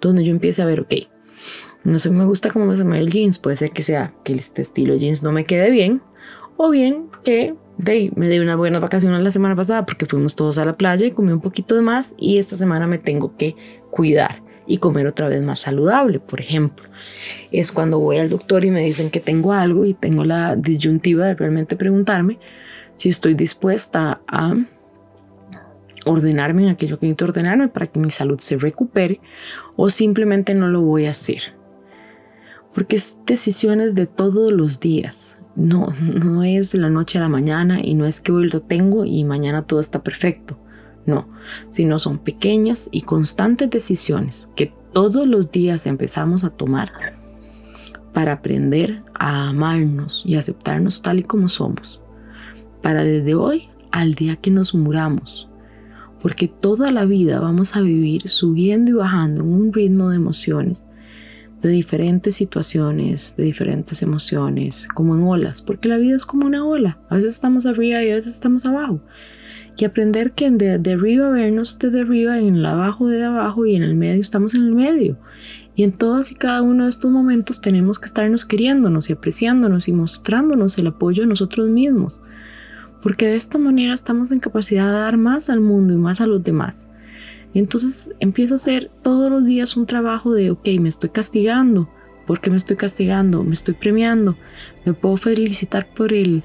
donde 0.00 0.24
yo 0.24 0.32
empiece 0.32 0.62
a 0.62 0.66
ver, 0.66 0.80
ok, 0.80 0.94
no 1.84 1.98
sé, 1.98 2.10
me 2.10 2.24
gusta 2.24 2.50
cómo 2.50 2.74
se 2.76 2.84
me 2.84 2.92
ve 2.92 3.00
el 3.00 3.10
jeans, 3.10 3.38
puede 3.38 3.56
ser 3.56 3.70
que 3.70 3.82
sea 3.82 4.12
que 4.24 4.34
este 4.34 4.62
estilo 4.62 4.94
jeans 4.96 5.22
no 5.22 5.32
me 5.32 5.44
quede 5.44 5.70
bien, 5.70 6.00
o 6.56 6.70
bien 6.70 7.08
que 7.24 7.54
me 8.14 8.28
di 8.28 8.38
una 8.38 8.56
buena 8.56 8.78
vacación 8.78 9.22
la 9.24 9.30
semana 9.30 9.56
pasada 9.56 9.84
porque 9.86 10.06
fuimos 10.06 10.36
todos 10.36 10.58
a 10.58 10.64
la 10.64 10.74
playa 10.74 11.06
y 11.06 11.10
comí 11.10 11.32
un 11.32 11.40
poquito 11.40 11.74
de 11.74 11.82
más 11.82 12.14
y 12.16 12.38
esta 12.38 12.56
semana 12.56 12.86
me 12.86 12.98
tengo 12.98 13.36
que 13.36 13.56
cuidar 13.90 14.42
y 14.66 14.78
comer 14.78 15.06
otra 15.06 15.28
vez 15.28 15.42
más 15.42 15.60
saludable, 15.60 16.20
por 16.20 16.40
ejemplo. 16.40 16.88
Es 17.50 17.72
cuando 17.72 17.98
voy 17.98 18.18
al 18.18 18.30
doctor 18.30 18.64
y 18.64 18.70
me 18.70 18.84
dicen 18.84 19.10
que 19.10 19.20
tengo 19.20 19.52
algo 19.52 19.84
y 19.84 19.94
tengo 19.94 20.24
la 20.24 20.54
disyuntiva 20.54 21.26
de 21.26 21.34
realmente 21.34 21.76
preguntarme 21.76 22.38
si 22.94 23.08
estoy 23.08 23.34
dispuesta 23.34 24.20
a 24.28 24.54
ordenarme 26.04 26.64
en 26.64 26.68
aquello 26.70 26.98
que 26.98 27.06
necesito 27.06 27.26
ordenarme 27.26 27.68
para 27.68 27.86
que 27.86 27.98
mi 27.98 28.10
salud 28.10 28.38
se 28.38 28.56
recupere 28.56 29.20
o 29.76 29.90
simplemente 29.90 30.54
no 30.54 30.68
lo 30.68 30.82
voy 30.82 31.06
a 31.06 31.10
hacer. 31.10 31.54
Porque 32.72 32.96
es 32.96 33.18
decisiones 33.26 33.94
de 33.94 34.06
todos 34.06 34.52
los 34.52 34.80
días. 34.80 35.36
No, 35.54 35.88
no 36.00 36.44
es 36.44 36.72
de 36.72 36.78
la 36.78 36.88
noche 36.88 37.18
a 37.18 37.22
la 37.22 37.28
mañana 37.28 37.80
y 37.82 37.94
no 37.94 38.06
es 38.06 38.20
que 38.20 38.32
hoy 38.32 38.48
lo 38.48 38.62
tengo 38.62 39.04
y 39.04 39.24
mañana 39.24 39.62
todo 39.62 39.80
está 39.80 40.02
perfecto. 40.02 40.58
No, 41.04 41.28
sino 41.68 41.98
son 41.98 42.18
pequeñas 42.18 42.88
y 42.92 43.02
constantes 43.02 43.68
decisiones 43.68 44.48
que 44.54 44.72
todos 44.92 45.26
los 45.26 45.50
días 45.50 45.86
empezamos 45.86 46.44
a 46.44 46.50
tomar 46.50 46.92
para 48.12 48.32
aprender 48.32 49.02
a 49.14 49.48
amarnos 49.48 50.22
y 50.24 50.36
aceptarnos 50.36 51.02
tal 51.02 51.18
y 51.18 51.22
como 51.22 51.48
somos. 51.48 52.00
Para 52.82 53.04
desde 53.04 53.34
hoy 53.34 53.68
al 53.90 54.14
día 54.14 54.36
que 54.36 54.50
nos 54.50 54.74
muramos. 54.74 55.48
Porque 56.20 56.46
toda 56.46 56.92
la 56.92 57.04
vida 57.04 57.40
vamos 57.40 57.74
a 57.74 57.80
vivir 57.80 58.28
subiendo 58.28 58.92
y 58.92 58.94
bajando 58.94 59.42
en 59.42 59.48
un 59.48 59.72
ritmo 59.72 60.10
de 60.10 60.16
emociones 60.16 60.86
de 61.62 61.70
diferentes 61.70 62.34
situaciones, 62.34 63.34
de 63.36 63.44
diferentes 63.44 64.02
emociones, 64.02 64.88
como 64.94 65.14
en 65.14 65.22
olas, 65.22 65.62
porque 65.62 65.88
la 65.88 65.98
vida 65.98 66.16
es 66.16 66.26
como 66.26 66.46
una 66.46 66.64
ola. 66.64 66.98
A 67.08 67.14
veces 67.14 67.34
estamos 67.34 67.66
arriba 67.66 68.02
y 68.02 68.10
a 68.10 68.14
veces 68.14 68.34
estamos 68.34 68.66
abajo. 68.66 69.00
Y 69.78 69.84
aprender 69.84 70.32
que 70.32 70.50
de, 70.50 70.78
de 70.78 70.92
arriba 70.92 71.30
vernos 71.30 71.78
desde 71.78 72.00
arriba, 72.00 72.38
en 72.38 72.56
el 72.56 72.66
abajo 72.66 73.06
de 73.06 73.24
abajo 73.24 73.64
y 73.64 73.76
en 73.76 73.84
el 73.84 73.94
medio 73.94 74.20
estamos 74.20 74.54
en 74.54 74.62
el 74.64 74.74
medio. 74.74 75.18
Y 75.74 75.84
en 75.84 75.92
todas 75.92 76.32
y 76.32 76.34
cada 76.34 76.60
uno 76.62 76.84
de 76.84 76.90
estos 76.90 77.10
momentos 77.10 77.60
tenemos 77.60 77.98
que 77.98 78.06
estarnos 78.06 78.44
queriéndonos 78.44 79.08
y 79.08 79.14
apreciándonos 79.14 79.88
y 79.88 79.92
mostrándonos 79.92 80.76
el 80.78 80.88
apoyo 80.88 81.22
a 81.22 81.26
nosotros 81.26 81.68
mismos. 81.70 82.20
Porque 83.00 83.26
de 83.26 83.36
esta 83.36 83.56
manera 83.56 83.94
estamos 83.94 84.32
en 84.32 84.40
capacidad 84.40 84.88
de 84.88 84.98
dar 84.98 85.16
más 85.16 85.48
al 85.48 85.60
mundo 85.60 85.94
y 85.94 85.96
más 85.96 86.20
a 86.20 86.26
los 86.26 86.42
demás. 86.42 86.86
Entonces 87.54 88.10
empieza 88.20 88.54
a 88.54 88.56
hacer 88.56 88.90
todos 89.02 89.30
los 89.30 89.44
días 89.44 89.76
un 89.76 89.86
trabajo 89.86 90.32
de, 90.32 90.50
ok, 90.50 90.68
me 90.80 90.88
estoy 90.88 91.10
castigando. 91.10 91.88
¿Por 92.26 92.40
qué 92.40 92.50
me 92.50 92.56
estoy 92.56 92.76
castigando? 92.76 93.42
Me 93.44 93.52
estoy 93.52 93.74
premiando. 93.74 94.36
Me 94.84 94.94
puedo 94.94 95.16
felicitar 95.16 95.92
por 95.92 96.12
el, 96.12 96.44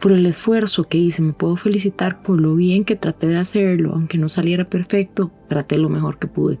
por 0.00 0.12
el 0.12 0.26
esfuerzo 0.26 0.84
que 0.84 0.98
hice. 0.98 1.22
Me 1.22 1.32
puedo 1.32 1.56
felicitar 1.56 2.22
por 2.22 2.40
lo 2.40 2.56
bien 2.56 2.84
que 2.84 2.96
traté 2.96 3.28
de 3.28 3.36
hacerlo. 3.36 3.92
Aunque 3.94 4.18
no 4.18 4.28
saliera 4.28 4.68
perfecto, 4.68 5.30
traté 5.48 5.78
lo 5.78 5.88
mejor 5.88 6.18
que 6.18 6.26
pude. 6.26 6.58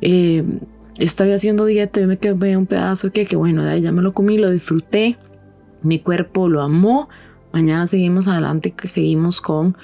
Eh, 0.00 0.44
estoy 0.98 1.32
haciendo 1.32 1.64
dieta 1.66 2.00
y 2.00 2.06
me 2.06 2.18
quedé 2.18 2.56
un 2.56 2.66
pedazo 2.66 3.12
que, 3.12 3.26
que 3.26 3.36
bueno, 3.36 3.76
ya 3.76 3.92
me 3.92 4.02
lo 4.02 4.14
comí, 4.14 4.38
lo 4.38 4.50
disfruté. 4.50 5.18
Mi 5.82 5.98
cuerpo 5.98 6.48
lo 6.48 6.62
amó. 6.62 7.08
Mañana 7.52 7.86
seguimos 7.86 8.28
adelante, 8.28 8.70
que 8.70 8.88
seguimos 8.88 9.40
con 9.40 9.76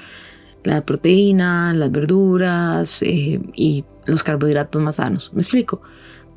la 0.64 0.85
proteína, 0.85 1.73
las 1.75 1.90
verduras 1.90 3.02
eh, 3.02 3.40
y 3.54 3.85
los 4.07 4.23
carbohidratos 4.23 4.83
más 4.83 4.97
sanos. 4.97 5.31
Me 5.35 5.40
explico. 5.40 5.83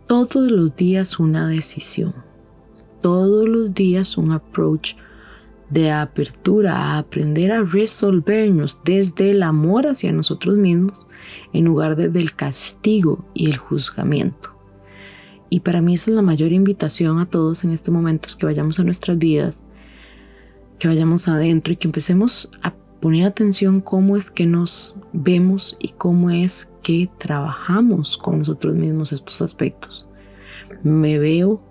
Todos 0.08 0.52
los 0.52 0.76
días 0.76 1.20
una 1.20 1.48
decisión. 1.48 2.14
Todos 3.02 3.48
los 3.48 3.74
días 3.74 4.18
un 4.18 4.32
approach 4.32 4.94
de 5.70 5.92
apertura 5.92 6.76
a 6.76 6.98
aprender 7.00 7.52
a 7.52 7.64
resolvernos 7.64 8.82
desde 8.86 9.32
el 9.32 9.42
amor 9.42 9.88
hacia 9.88 10.12
nosotros 10.12 10.58
mismos 10.58 11.08
en 11.54 11.66
lugar 11.66 11.96
de 11.96 12.10
del 12.10 12.36
castigo 12.36 13.26
y 13.34 13.50
el 13.50 13.58
juzgamiento. 13.58 14.56
Y 15.50 15.62
para 15.62 15.82
mí 15.82 15.96
esa 15.96 16.12
es 16.12 16.16
la 16.16 16.22
mayor 16.22 16.52
invitación 16.52 17.20
a 17.20 17.26
todos 17.26 17.64
en 17.64 17.72
este 17.72 17.92
momento, 17.92 18.28
es 18.28 18.36
que 18.36 18.46
vayamos 18.46 18.80
a 18.80 18.84
nuestras 18.84 19.18
vidas, 19.18 19.64
que 20.80 20.88
vayamos 20.88 21.28
adentro 21.28 21.74
y 21.74 21.78
que 21.78 21.88
empecemos 21.88 22.50
a 22.62 22.74
poner 23.00 23.26
atención 23.26 23.82
cómo 23.82 24.18
es 24.18 24.32
que 24.32 24.46
nos 24.46 24.96
vemos 25.14 25.78
y 25.80 25.90
cómo 25.90 26.30
es 26.30 26.70
que 26.84 27.10
trabajamos 27.18 28.18
con 28.18 28.40
nosotros 28.40 28.76
mismos 28.76 29.14
estos 29.14 29.42
aspectos. 29.42 30.08
Me 30.84 31.20
veo 31.20 31.62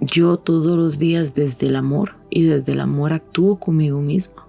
yo 0.00 0.36
todos 0.36 0.76
los 0.76 0.98
días 0.98 1.34
desde 1.34 1.68
el 1.68 1.76
amor 1.76 2.14
y 2.30 2.44
desde 2.44 2.72
el 2.72 2.80
amor 2.80 3.12
actúo 3.12 3.58
conmigo 3.58 4.00
misma. 4.00 4.46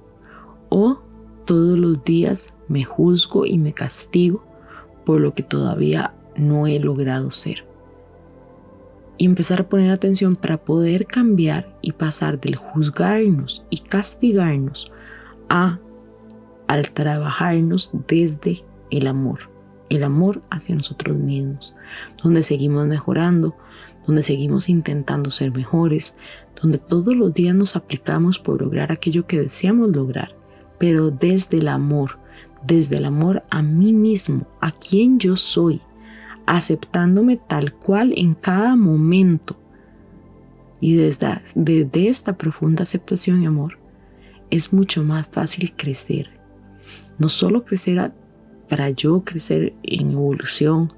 O 0.70 1.00
todos 1.46 1.78
los 1.78 2.04
días 2.04 2.54
me 2.68 2.84
juzgo 2.84 3.46
y 3.46 3.58
me 3.58 3.74
castigo 3.74 4.44
por 5.06 5.22
lo 5.22 5.34
que 5.34 5.44
todavía 5.44 6.14
no 6.36 6.68
he 6.68 6.80
logrado 6.80 7.32
ser. 7.32 7.66
Y 9.18 9.26
empezar 9.26 9.62
a 9.62 9.70
poner 9.70 9.90
atención 9.90 10.36
para 10.36 10.58
poder 10.58 11.08
cambiar 11.08 11.76
y 11.82 11.94
pasar 11.94 12.40
del 12.40 12.56
juzgarnos 12.56 13.66
y 13.70 13.80
castigarnos 13.80 14.92
a 15.50 15.80
al 16.68 16.92
trabajarnos 16.92 17.92
desde 18.08 18.64
el 18.92 19.08
amor, 19.08 19.50
el 19.90 20.04
amor 20.04 20.42
hacia 20.50 20.76
nosotros 20.76 21.18
mismos, 21.18 21.74
donde 22.22 22.44
seguimos 22.44 22.88
mejorando, 22.88 23.56
donde 24.06 24.24
seguimos 24.24 24.70
intentando 24.70 25.32
ser 25.32 25.52
mejores, 25.52 26.16
donde 26.62 26.78
todos 26.78 27.16
los 27.16 27.34
días 27.34 27.56
nos 27.56 27.76
aplicamos 27.76 28.40
por 28.40 28.62
lograr 28.62 28.92
aquello 28.92 29.28
que 29.28 29.40
deseamos 29.40 29.96
lograr, 29.96 30.36
pero 30.78 31.12
desde 31.12 31.58
el 31.58 31.68
amor, 31.68 32.18
desde 32.66 32.98
el 32.98 33.06
amor 33.06 33.44
a 33.50 33.62
mí 33.62 33.94
mismo, 33.94 34.48
a 34.62 34.72
quien 34.72 35.20
yo 35.20 35.38
soy, 35.38 35.82
aceptándome 36.46 37.38
tal 37.38 37.74
cual 37.74 38.14
en 38.16 38.34
cada 38.34 38.76
momento. 38.76 39.58
Y 40.80 40.96
desde, 40.96 41.42
desde 41.56 42.08
esta 42.08 42.38
profunda 42.38 42.84
aceptación 42.84 43.42
y 43.42 43.48
amor, 43.48 43.80
es 44.50 44.74
mucho 44.74 45.04
más 45.04 45.28
fácil 45.28 45.74
crecer. 45.76 46.30
No 47.18 47.30
solo 47.30 47.64
crecer 47.64 48.12
para 48.70 48.90
yo 48.90 49.24
crecer 49.24 49.74
en 49.84 50.12
evolución, 50.12 50.94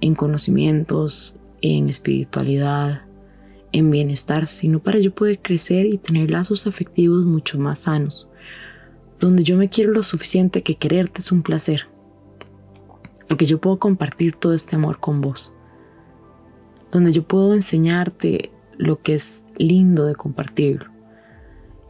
en 0.00 0.14
conocimientos, 0.14 1.36
en 1.62 1.88
espiritualidad, 1.88 3.02
en 3.72 3.90
bienestar, 3.90 4.46
sino 4.46 4.80
para 4.80 4.98
yo 4.98 5.14
poder 5.14 5.40
crecer 5.40 5.86
y 5.86 5.98
tener 5.98 6.30
lazos 6.30 6.66
afectivos 6.66 7.24
mucho 7.24 7.58
más 7.58 7.80
sanos, 7.80 8.28
donde 9.18 9.44
yo 9.44 9.56
me 9.56 9.68
quiero 9.68 9.92
lo 9.92 10.02
suficiente 10.02 10.62
que 10.62 10.76
quererte 10.76 11.20
es 11.20 11.30
un 11.32 11.42
placer, 11.42 11.86
porque 13.28 13.46
yo 13.46 13.60
puedo 13.60 13.78
compartir 13.78 14.34
todo 14.34 14.54
este 14.54 14.76
amor 14.76 14.98
con 14.98 15.20
vos, 15.20 15.54
donde 16.90 17.12
yo 17.12 17.22
puedo 17.22 17.54
enseñarte 17.54 18.50
lo 18.76 19.02
que 19.02 19.14
es 19.14 19.44
lindo 19.56 20.06
de 20.06 20.14
compartirlo, 20.14 20.90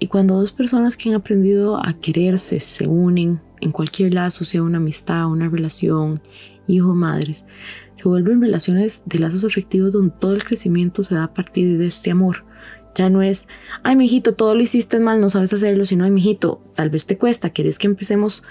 y 0.01 0.07
cuando 0.09 0.37
dos 0.37 0.51
personas 0.51 0.97
que 0.97 1.11
han 1.11 1.15
aprendido 1.15 1.77
a 1.77 1.93
quererse 1.93 2.59
se 2.59 2.89
unen 2.89 3.41
en 3.61 3.71
cualquier 3.71 4.15
lazo, 4.15 4.47
sea 4.47 4.63
una 4.63 4.79
amistad, 4.79 5.31
una 5.31 5.49
relación, 5.49 6.23
hijo, 6.67 6.95
madres, 6.95 7.45
se 7.97 8.09
vuelven 8.09 8.41
relaciones 8.41 9.03
de 9.05 9.19
lazos 9.19 9.45
afectivos 9.45 9.93
donde 9.93 10.15
todo 10.19 10.33
el 10.33 10.43
crecimiento 10.43 11.03
se 11.03 11.15
da 11.15 11.25
a 11.25 11.35
partir 11.35 11.77
de 11.77 11.87
este 11.87 12.11
amor. 12.11 12.47
Ya 12.95 13.11
no 13.11 13.21
es, 13.21 13.47
ay, 13.83 13.95
mijito, 13.95 14.35
todo 14.35 14.55
lo 14.55 14.63
hiciste 14.63 14.99
mal, 14.99 15.21
no 15.21 15.29
sabes 15.29 15.53
hacerlo, 15.53 15.85
sino, 15.85 16.05
ay, 16.05 16.11
mijito, 16.11 16.63
tal 16.75 16.89
vez 16.89 17.05
te 17.05 17.19
cuesta, 17.19 17.51
quieres 17.51 17.79
que 17.79 17.87
empecemos 17.87 18.43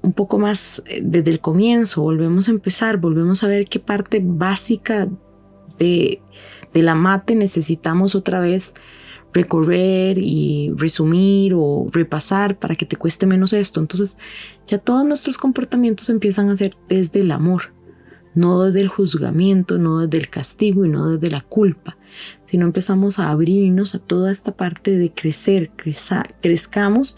un 0.00 0.12
poco 0.12 0.38
más 0.38 0.82
eh, 0.86 1.00
desde 1.02 1.32
el 1.32 1.40
comienzo, 1.40 2.02
volvemos 2.02 2.46
a 2.46 2.52
empezar, 2.52 2.98
volvemos 2.98 3.42
a 3.42 3.48
ver 3.48 3.66
qué 3.66 3.80
parte 3.80 4.20
básica 4.22 5.08
de, 5.76 6.22
de 6.72 6.82
la 6.82 6.94
mate 6.94 7.34
necesitamos 7.34 8.14
otra 8.14 8.38
vez 8.38 8.74
recorrer 9.34 10.16
y 10.18 10.72
resumir 10.76 11.52
o 11.54 11.88
repasar 11.92 12.56
para 12.58 12.76
que 12.76 12.86
te 12.86 12.96
cueste 12.96 13.26
menos 13.26 13.52
esto. 13.52 13.80
Entonces 13.80 14.16
ya 14.66 14.78
todos 14.78 15.04
nuestros 15.04 15.36
comportamientos 15.36 16.08
empiezan 16.08 16.48
a 16.48 16.56
ser 16.56 16.76
desde 16.88 17.20
el 17.20 17.32
amor, 17.32 17.74
no 18.34 18.62
desde 18.62 18.80
el 18.80 18.88
juzgamiento, 18.88 19.76
no 19.76 19.98
desde 19.98 20.18
el 20.18 20.30
castigo 20.30 20.86
y 20.86 20.88
no 20.88 21.08
desde 21.08 21.30
la 21.30 21.42
culpa, 21.42 21.98
sino 22.44 22.64
empezamos 22.64 23.18
a 23.18 23.30
abrirnos 23.30 23.94
a 23.96 23.98
toda 23.98 24.30
esta 24.30 24.52
parte 24.52 24.96
de 24.96 25.12
crecer, 25.12 25.72
crezcamos, 26.40 27.16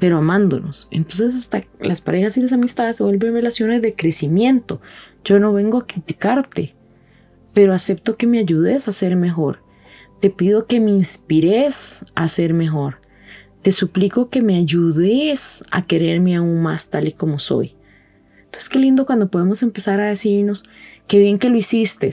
pero 0.00 0.18
amándonos. 0.18 0.88
Entonces 0.90 1.34
hasta 1.34 1.64
las 1.78 2.00
parejas 2.00 2.36
y 2.38 2.40
las 2.40 2.52
amistades 2.52 2.96
se 2.96 3.02
vuelven 3.02 3.34
relaciones 3.34 3.82
de 3.82 3.94
crecimiento. 3.94 4.80
Yo 5.24 5.38
no 5.38 5.52
vengo 5.52 5.78
a 5.78 5.86
criticarte, 5.86 6.74
pero 7.52 7.74
acepto 7.74 8.16
que 8.16 8.26
me 8.26 8.38
ayudes 8.38 8.88
a 8.88 8.92
ser 8.92 9.14
mejor. 9.14 9.63
Te 10.24 10.30
pido 10.30 10.66
que 10.66 10.80
me 10.80 10.90
inspires 10.90 12.02
a 12.14 12.28
ser 12.28 12.54
mejor. 12.54 13.02
Te 13.60 13.70
suplico 13.70 14.30
que 14.30 14.40
me 14.40 14.56
ayudes 14.56 15.62
a 15.70 15.84
quererme 15.84 16.34
aún 16.34 16.62
más 16.62 16.88
tal 16.88 17.08
y 17.08 17.12
como 17.12 17.38
soy. 17.38 17.76
Entonces 18.42 18.70
qué 18.70 18.78
lindo 18.78 19.04
cuando 19.04 19.30
podemos 19.30 19.62
empezar 19.62 20.00
a 20.00 20.06
decirnos, 20.06 20.64
qué 21.08 21.18
bien 21.18 21.38
que 21.38 21.50
lo 21.50 21.58
hiciste, 21.58 22.10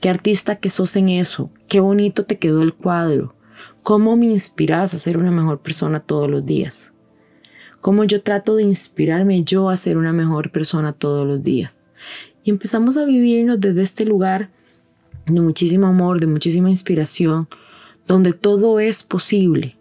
qué 0.00 0.08
artista 0.08 0.56
que 0.56 0.70
sos 0.70 0.96
en 0.96 1.10
eso, 1.10 1.50
qué 1.68 1.80
bonito 1.80 2.24
te 2.24 2.38
quedó 2.38 2.62
el 2.62 2.72
cuadro, 2.72 3.36
cómo 3.82 4.16
me 4.16 4.24
inspiras 4.24 4.94
a 4.94 4.96
ser 4.96 5.18
una 5.18 5.30
mejor 5.30 5.60
persona 5.60 6.00
todos 6.00 6.30
los 6.30 6.46
días, 6.46 6.94
cómo 7.82 8.04
yo 8.04 8.22
trato 8.22 8.56
de 8.56 8.62
inspirarme 8.62 9.44
yo 9.44 9.68
a 9.68 9.76
ser 9.76 9.98
una 9.98 10.14
mejor 10.14 10.50
persona 10.50 10.94
todos 10.94 11.26
los 11.26 11.42
días. 11.42 11.84
Y 12.42 12.48
empezamos 12.48 12.96
a 12.96 13.04
vivirnos 13.04 13.60
desde 13.60 13.82
este 13.82 14.06
lugar 14.06 14.50
de 15.26 15.40
muchísimo 15.40 15.86
amor, 15.86 16.20
de 16.20 16.26
muchísima 16.26 16.70
inspiración, 16.70 17.48
donde 18.06 18.32
todo 18.32 18.80
es 18.80 19.02
posible 19.02 19.76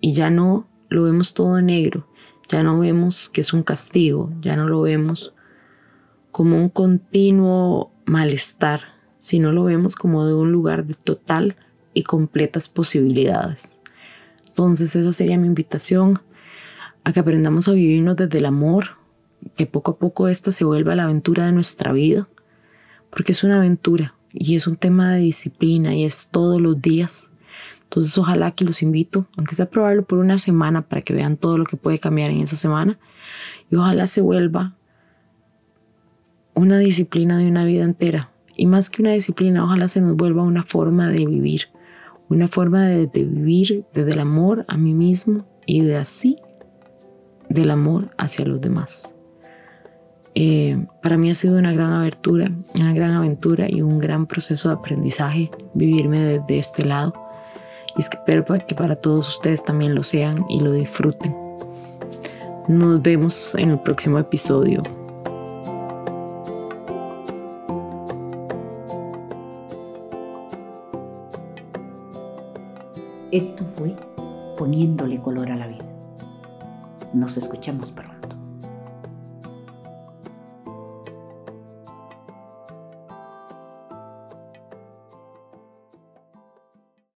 y 0.00 0.12
ya 0.12 0.30
no 0.30 0.66
lo 0.88 1.04
vemos 1.04 1.34
todo 1.34 1.60
negro, 1.60 2.06
ya 2.48 2.62
no 2.62 2.78
vemos 2.78 3.28
que 3.30 3.40
es 3.40 3.52
un 3.52 3.62
castigo, 3.62 4.32
ya 4.40 4.56
no 4.56 4.68
lo 4.68 4.82
vemos 4.82 5.34
como 6.30 6.56
un 6.56 6.68
continuo 6.68 7.92
malestar, 8.04 8.80
sino 9.18 9.52
lo 9.52 9.64
vemos 9.64 9.96
como 9.96 10.26
de 10.26 10.34
un 10.34 10.52
lugar 10.52 10.84
de 10.84 10.94
total 10.94 11.56
y 11.94 12.02
completas 12.02 12.68
posibilidades. 12.68 13.80
Entonces 14.48 14.94
esa 14.94 15.12
sería 15.12 15.38
mi 15.38 15.46
invitación 15.46 16.20
a 17.02 17.12
que 17.12 17.20
aprendamos 17.20 17.68
a 17.68 17.72
vivirnos 17.72 18.16
desde 18.16 18.38
el 18.38 18.46
amor, 18.46 18.96
que 19.56 19.66
poco 19.66 19.92
a 19.92 19.96
poco 19.96 20.28
esta 20.28 20.52
se 20.52 20.64
vuelva 20.64 20.94
la 20.94 21.04
aventura 21.04 21.46
de 21.46 21.52
nuestra 21.52 21.92
vida, 21.92 22.28
porque 23.10 23.32
es 23.32 23.44
una 23.44 23.56
aventura, 23.56 24.14
y 24.34 24.56
es 24.56 24.66
un 24.66 24.76
tema 24.76 25.12
de 25.12 25.20
disciplina 25.20 25.94
y 25.94 26.04
es 26.04 26.28
todos 26.30 26.60
los 26.60 26.82
días. 26.82 27.30
Entonces 27.84 28.18
ojalá 28.18 28.50
que 28.50 28.64
los 28.64 28.82
invito, 28.82 29.26
aunque 29.36 29.54
sea 29.54 29.70
probarlo 29.70 30.04
por 30.04 30.18
una 30.18 30.36
semana 30.36 30.82
para 30.82 31.02
que 31.02 31.14
vean 31.14 31.36
todo 31.36 31.56
lo 31.56 31.64
que 31.64 31.76
puede 31.76 32.00
cambiar 32.00 32.32
en 32.32 32.40
esa 32.40 32.56
semana 32.56 32.98
y 33.70 33.76
ojalá 33.76 34.08
se 34.08 34.20
vuelva 34.20 34.74
una 36.54 36.78
disciplina 36.78 37.38
de 37.38 37.46
una 37.46 37.64
vida 37.64 37.84
entera. 37.84 38.30
Y 38.56 38.66
más 38.66 38.90
que 38.90 39.02
una 39.02 39.12
disciplina, 39.12 39.64
ojalá 39.64 39.88
se 39.88 40.00
nos 40.00 40.16
vuelva 40.16 40.42
una 40.42 40.64
forma 40.64 41.08
de 41.08 41.26
vivir, 41.26 41.68
una 42.28 42.48
forma 42.48 42.84
de, 42.84 43.06
de 43.06 43.24
vivir 43.24 43.84
desde 43.94 44.12
el 44.12 44.20
amor 44.20 44.64
a 44.68 44.76
mí 44.76 44.94
mismo 44.94 45.46
y 45.66 45.82
de 45.82 45.96
así 45.96 46.36
del 47.48 47.70
amor 47.70 48.10
hacia 48.18 48.44
los 48.44 48.60
demás. 48.60 49.14
Eh, 50.36 50.86
para 51.00 51.16
mí 51.16 51.30
ha 51.30 51.34
sido 51.34 51.58
una 51.58 51.72
gran 51.72 51.92
aventura, 51.92 52.50
una 52.74 52.92
gran 52.92 53.12
aventura 53.12 53.70
y 53.70 53.82
un 53.82 53.98
gran 53.98 54.26
proceso 54.26 54.68
de 54.68 54.74
aprendizaje 54.74 55.50
vivirme 55.74 56.18
desde 56.18 56.58
este 56.58 56.84
lado. 56.84 57.14
Y 57.96 58.00
espero 58.00 58.44
que 58.66 58.74
para 58.74 58.96
todos 58.96 59.28
ustedes 59.28 59.62
también 59.64 59.94
lo 59.94 60.02
sean 60.02 60.44
y 60.48 60.58
lo 60.58 60.72
disfruten. 60.72 61.36
Nos 62.66 63.00
vemos 63.02 63.54
en 63.54 63.70
el 63.70 63.78
próximo 63.78 64.18
episodio. 64.18 64.82
Esto 73.30 73.64
fue 73.76 73.94
poniéndole 74.56 75.20
color 75.20 75.50
a 75.50 75.56
la 75.56 75.66
vida. 75.66 75.84
Nos 77.12 77.36
escuchamos 77.36 77.92
pronto. 77.92 78.13